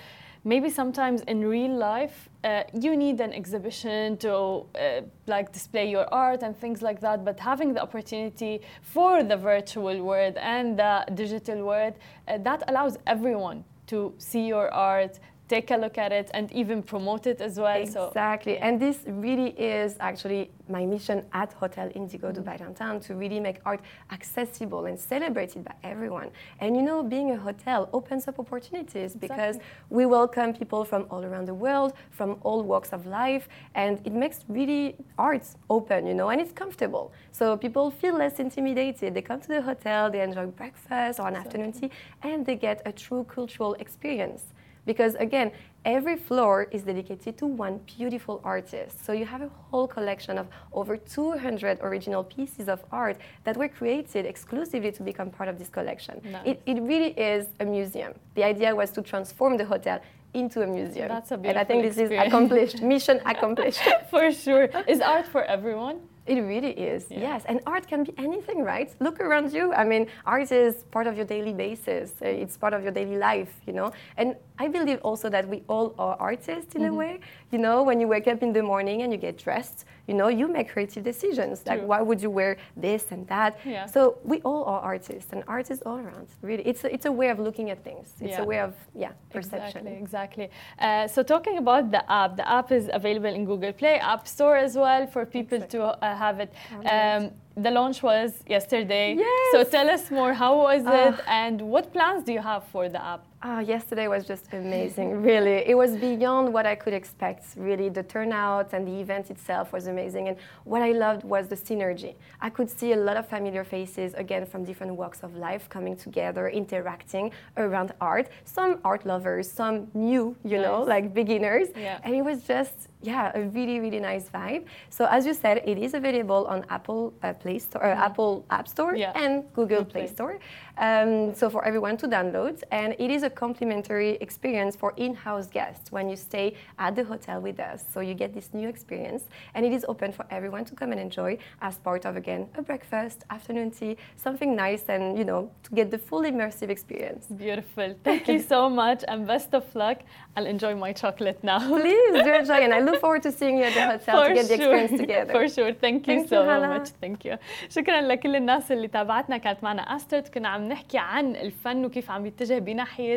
maybe 0.45 0.71
sometimes 0.71 1.21
in 1.23 1.47
real 1.47 1.75
life 1.77 2.29
uh, 2.45 2.63
you 2.73 2.97
need 2.97 3.21
an 3.21 3.33
exhibition 3.33 4.17
to 4.17 4.33
uh, 4.33 5.03
like 5.27 5.53
display 5.53 5.91
your 5.91 6.07
art 6.13 6.43
and 6.43 6.57
things 6.57 6.81
like 6.83 7.01
that. 7.01 7.25
But 7.25 7.39
having 7.39 7.75
the 7.75 7.83
opportunity 7.83 8.61
for 8.83 9.23
the 9.23 9.37
virtual 9.37 10.03
world 10.03 10.37
and 10.37 10.79
the 10.79 11.05
digital 11.15 11.65
world, 11.65 11.95
uh, 12.27 12.39
that 12.39 12.63
allows 12.69 12.97
everyone 13.07 13.65
to 13.89 14.15
see 14.19 14.47
your 14.47 14.73
art. 14.73 15.19
Take 15.51 15.73
a 15.73 15.77
look 15.77 15.99
at 15.99 16.13
it 16.13 16.31
and 16.33 16.47
even 16.53 16.81
promote 16.81 17.27
it 17.27 17.41
as 17.41 17.59
well. 17.59 17.85
So 17.85 18.07
Exactly. 18.07 18.59
And 18.59 18.79
this 18.79 18.99
really 19.07 19.51
is 19.59 19.97
actually 19.99 20.53
my 20.69 20.87
mission 20.87 21.19
at 21.33 21.53
Hotel 21.55 21.91
Indigo 21.93 22.31
Dubai 22.31 22.55
mm-hmm. 22.55 22.65
Downtown 22.65 23.01
to 23.01 23.17
really 23.17 23.41
make 23.41 23.59
art 23.67 23.81
accessible 24.13 24.87
and 24.87 24.97
celebrated 24.97 25.65
by 25.65 25.75
everyone. 25.83 26.31
And 26.61 26.77
you 26.77 26.83
know, 26.83 27.03
being 27.03 27.33
a 27.33 27.37
hotel 27.37 27.89
opens 27.93 28.29
up 28.29 28.39
opportunities 28.39 29.17
because 29.17 29.57
we 29.97 30.07
welcome 30.07 30.55
people 30.55 30.85
from 30.85 31.03
all 31.11 31.25
around 31.25 31.47
the 31.47 31.59
world, 31.67 31.95
from 32.11 32.39
all 32.43 32.63
walks 32.63 32.93
of 32.93 33.05
life, 33.07 33.49
and 33.75 34.01
it 34.07 34.13
makes 34.13 34.45
really 34.47 34.85
arts 35.19 35.57
open, 35.69 36.07
you 36.07 36.15
know, 36.15 36.29
and 36.31 36.41
it's 36.41 36.53
comfortable. 36.53 37.13
So 37.33 37.57
people 37.57 37.91
feel 37.91 38.15
less 38.15 38.39
intimidated. 38.39 39.15
They 39.15 39.23
come 39.23 39.41
to 39.41 39.49
the 39.49 39.63
hotel, 39.63 40.13
they 40.13 40.23
enjoy 40.23 40.47
breakfast 40.47 41.19
or 41.19 41.27
an 41.27 41.35
afternoon 41.35 41.73
tea, 41.73 41.91
and 42.23 42.47
they 42.47 42.55
get 42.55 42.83
a 42.87 42.93
true 42.93 43.25
cultural 43.25 43.75
experience 43.81 44.45
because 44.87 45.15
again 45.17 45.53
every 45.85 46.17
floor 46.17 46.67
is 46.71 46.83
dedicated 46.83 47.39
to 47.39 47.47
one 47.47 47.81
beautiful 47.97 48.41
artist. 48.45 49.05
So 49.05 49.13
you 49.13 49.25
have 49.25 49.43
a 49.43 49.49
whole 49.71 49.87
collection 49.87 50.37
of 50.39 50.47
over 50.73 50.97
200 50.97 51.79
original 51.81 52.23
pieces 52.25 52.69
of 52.69 52.85
art 52.93 53.17
that 53.45 53.57
were 53.57 53.69
created 53.69 54.27
exclusively 54.27 54.93
to 54.93 55.03
become 55.03 55.31
part 55.31 55.49
of 55.49 55.59
this 55.59 55.69
collection. 55.69 56.21
Nice. 56.25 56.43
it, 56.47 56.63
it 56.67 56.83
really 56.83 57.13
is 57.19 57.47
a 57.61 57.65
museum. 57.65 58.13
The 58.35 58.45
idea 58.45 58.75
was 58.75 58.91
to 58.93 59.03
transform 59.03 59.57
the 59.57 59.65
hotel 59.65 60.01
into 60.35 60.63
a 60.63 60.67
museum. 60.67 61.09
That's 61.09 61.33
a 61.33 61.35
and 61.35 61.59
i 61.59 61.65
think 61.65 61.83
beautiful 61.83 62.05
this 62.05 62.13
is 62.13 62.27
accomplished 62.27 62.83
mission 62.83 63.21
accomplished. 63.27 63.81
For 64.11 64.31
sure, 64.33 64.69
is 64.87 65.01
art 65.01 65.27
for 65.27 65.43
everyone? 65.45 66.01
It 66.31 66.41
really 66.55 66.75
is, 66.93 67.03
Yeah. 67.11 67.21
yes. 67.29 67.41
And 67.51 67.57
art 67.75 67.85
can 67.93 68.01
be 68.09 68.13
anything, 68.27 68.59
right? 68.75 68.91
Look 69.07 69.17
around 69.27 69.49
you. 69.59 69.65
I 69.83 69.85
mean, 69.93 70.03
art 70.35 70.51
is 70.53 70.75
part 70.97 71.07
of 71.11 71.15
your 71.19 71.27
daily 71.35 71.55
basis. 71.65 72.07
Uh, 72.23 72.43
It's 72.43 72.57
part 72.65 72.73
of 72.77 72.81
your 72.85 72.93
daily 73.01 73.19
life, 73.31 73.53
you 73.67 73.75
know. 73.79 73.89
And 74.21 74.29
I 74.65 74.69
believe 74.77 74.99
also 75.09 75.27
that 75.37 75.45
we 75.53 75.59
all 75.73 75.89
are 76.05 76.17
artists 76.31 76.73
in 76.77 76.83
Mm-hmm. 76.83 76.95
a 76.95 77.03
way. 77.03 77.13
You 77.55 77.59
know, 77.67 77.77
when 77.89 77.97
you 78.03 78.09
wake 78.15 78.29
up 78.33 78.41
in 78.47 78.51
the 78.59 78.63
morning 78.73 78.99
and 79.03 79.09
you 79.15 79.21
get 79.29 79.37
dressed, 79.47 79.79
you 80.09 80.15
know, 80.21 80.29
you 80.41 80.47
make 80.57 80.67
creative 80.75 81.03
decisions. 81.13 81.57
Like, 81.71 81.81
True. 81.81 81.89
why 81.93 82.01
would 82.09 82.21
you 82.25 82.31
wear 82.41 82.53
this 82.87 83.03
and 83.15 83.23
that? 83.35 83.53
Yeah. 83.65 83.87
So 83.95 84.01
we 84.33 84.37
all 84.49 84.63
are 84.73 84.81
artists, 84.95 85.31
and 85.35 85.41
art 85.57 85.67
is 85.75 85.81
all 85.87 85.99
around. 86.05 86.27
Really, 86.49 86.65
it's 86.71 86.83
a, 86.87 86.89
it's 86.97 87.07
a 87.13 87.15
way 87.21 87.29
of 87.35 87.39
looking 87.47 87.67
at 87.75 87.79
things. 87.89 88.07
It's 88.21 88.37
Yeah. 88.39 88.45
a 88.45 88.47
way 88.53 88.61
of 88.69 88.73
yeah 89.05 89.13
perception. 89.37 89.83
Exactly, 89.87 90.03
exactly. 90.05 90.47
Uh, 90.87 91.07
so 91.15 91.19
talking 91.35 91.57
about 91.65 91.85
the 91.97 92.03
app, 92.21 92.31
the 92.41 92.47
app 92.59 92.69
is 92.79 92.85
available 93.01 93.33
in 93.39 93.43
Google 93.51 93.73
Play, 93.81 93.97
App 94.15 94.25
Store 94.37 94.57
as 94.67 94.75
well 94.85 95.03
for 95.15 95.23
people 95.39 95.61
to 95.75 95.81
uh, 95.83 96.17
have 96.25 96.37
it. 96.45 96.51
Um, 96.95 97.23
the 97.67 97.71
launch 97.79 97.99
was 98.11 98.31
yesterday. 98.57 99.09
So 99.53 99.59
tell 99.77 99.89
us 99.97 100.05
more. 100.19 100.33
How 100.43 100.53
was 100.69 100.83
Ah. 100.87 100.99
it, 101.09 101.15
and 101.43 101.57
what 101.75 101.85
plans 101.97 102.21
do 102.27 102.33
you 102.37 102.43
have 102.53 102.63
for 102.73 102.85
the 102.95 103.01
app? 103.13 103.23
Ah, 103.43 103.61
yesterday 103.61 104.07
was 104.07 104.27
just 104.27 104.53
amazing, 104.53 105.23
really. 105.23 105.67
It 105.67 105.75
was 105.75 105.97
beyond 105.97 106.53
what 106.53 106.67
I 106.67 106.75
could 106.75 106.93
expect, 106.93 107.43
really. 107.57 107.89
The 107.89 108.03
turnout 108.03 108.75
and 108.75 108.87
the 108.87 109.01
event 109.01 109.31
itself 109.31 109.73
was 109.73 109.87
amazing. 109.87 110.29
And 110.29 110.37
what 110.65 110.83
I 110.83 110.93
loved 110.93 111.25
was 111.25 111.49
the 111.49 111.57
synergy. 111.57 112.17
I 112.43 112.51
could 112.51 112.69
see 112.69 112.93
a 112.93 112.97
lot 112.99 113.17
of 113.17 113.27
familiar 113.27 113.65
faces, 113.65 114.13
again, 114.13 114.45
from 114.45 114.63
different 114.65 114.95
walks 114.95 115.23
of 115.23 115.37
life 115.37 115.71
coming 115.71 115.97
together, 115.97 116.51
interacting 116.51 117.33
around 117.57 117.93
art. 117.99 118.29
Some 118.45 118.79
art 118.85 119.07
lovers, 119.07 119.51
some 119.51 119.89
new, 119.95 120.37
you 120.45 120.59
know, 120.61 120.83
like 120.83 121.15
beginners. 121.15 121.69
Yeah. 121.75 121.99
And 122.05 122.15
it 122.15 122.23
was 122.23 122.43
just, 122.43 122.89
yeah, 123.01 123.33
a 123.35 123.41
really, 123.41 123.81
really 123.81 124.01
nice 124.01 124.29
vibe. 124.29 124.67
So, 124.91 125.07
as 125.07 125.25
you 125.25 125.33
said, 125.33 125.63
it 125.65 125.79
is 125.79 125.95
available 125.95 126.45
on 126.47 126.67
Apple 126.69 127.15
uh, 127.23 127.33
Play 127.33 127.59
Store, 127.59 127.83
uh, 127.87 128.05
Apple 128.07 128.45
App 128.51 128.69
Store 128.69 128.95
Yeah. 128.95 129.13
and 129.15 129.51
Google 129.55 129.83
Play. 129.87 130.03
Play 130.03 130.07
Store. 130.09 130.39
Um, 130.77 131.35
so 131.35 131.49
for 131.49 131.65
everyone 131.65 131.97
to 131.99 132.07
download, 132.09 132.63
and 132.71 132.95
it 132.99 133.11
is 133.11 133.23
a 133.23 133.30
complimentary 133.46 134.12
experience 134.22 134.76
for 134.76 134.94
in-house 134.98 135.48
guests 135.48 135.92
when 135.92 136.06
you 136.10 136.16
stay 136.16 136.48
at 136.86 136.96
the 136.96 137.04
hotel 137.04 137.38
with 137.48 137.60
us. 137.60 137.80
So 137.94 138.00
you 138.00 138.14
get 138.14 138.34
this 138.34 138.50
new 138.54 138.68
experience, 138.68 139.24
and 139.54 139.66
it 139.66 139.74
is 139.78 139.86
open 139.88 140.12
for 140.12 140.26
everyone 140.30 140.66
to 140.66 140.76
come 140.76 140.92
and 140.92 141.00
enjoy 141.00 141.38
as 141.62 141.78
part 141.78 142.06
of 142.06 142.16
again 142.16 142.48
a 142.56 142.62
breakfast, 142.62 143.18
afternoon 143.30 143.72
tea, 143.72 143.98
something 144.16 144.56
nice, 144.56 144.84
and 144.90 145.18
you 145.20 145.26
know 145.30 145.42
to 145.64 145.70
get 145.80 145.88
the 145.92 145.98
full 145.98 146.24
immersive 146.24 146.70
experience. 146.70 147.24
Beautiful. 147.28 147.90
Thank 148.04 148.28
you 148.28 148.40
so 148.40 148.70
much, 148.70 149.04
and 149.08 149.28
best 149.28 149.54
of 149.54 149.66
luck. 149.76 149.98
I'll 150.36 150.50
enjoy 150.56 150.74
my 150.76 150.92
chocolate 150.94 151.40
now. 151.44 151.60
Please 151.60 152.14
do 152.28 152.32
enjoy, 152.42 152.60
and 152.66 152.74
I 152.74 152.80
look 152.88 153.00
forward 153.00 153.24
to 153.28 153.32
seeing 153.32 153.58
you 153.60 153.66
at 153.70 153.76
the 153.80 153.86
hotel 153.94 154.16
to 154.28 154.34
get 154.34 154.48
the 154.48 154.56
experience 154.56 154.94
together. 155.04 155.34
For 155.38 155.48
sure. 155.56 155.72
Thank 155.86 156.08
you 156.08 156.14
Thank 156.14 156.32
you, 156.32 156.38
so 156.38 156.46
Hala. 156.46 156.68
much. 156.68 156.90
Thank 157.04 157.26
you. 157.26 157.38
شكرا 157.70 158.02
لكل 158.02 158.36
الناس 158.36 158.72
اللي 158.72 158.88
تابعتنا 158.88 159.38
كانت 159.38 159.64
معنا 159.64 159.82
أسترد 159.82 160.28
كنا 160.28 160.50
عم 160.50 160.64
نحكي 160.68 160.98
عن 160.98 161.36
الفن 161.36 161.86
وكيف 161.86 162.12
عم 162.12 162.26
يتجه 162.26 162.60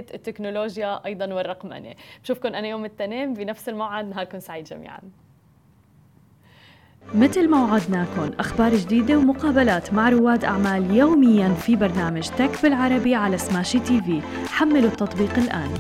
بناحية 0.04 0.16
التكنولوجيا 0.16 1.06
أيضا 1.06 1.34
والرقمنة. 1.34 1.96
بشوفكم 2.24 2.56
أنا 2.56 2.68
يوم 2.68 2.86
الاثنين 2.86 3.34
بنفس 3.34 3.70
الموعد 3.70 4.10
نهاركم 4.10 4.40
سعيد 4.40 4.66
جميعاً. 4.66 5.00
مثل 7.14 7.50
ما 7.50 7.64
وعدناكم 7.64 8.32
أخبار 8.40 8.76
جديدة 8.76 9.18
ومقابلات 9.18 9.94
مع 9.94 10.10
رواد 10.10 10.46
أعمال 10.46 10.96
يومياً 10.96 11.54
في 11.54 11.76
برنامج 11.76 12.30
تك 12.30 12.64
بالعربي 12.64 13.16
على 13.16 13.38
سماشي 13.38 13.80
تي 13.80 14.02
في. 14.02 14.22
حملوا 14.48 14.90
التطبيق 14.90 15.38
الآن. 15.38 15.74